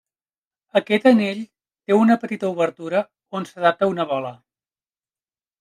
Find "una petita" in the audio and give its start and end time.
1.99-2.51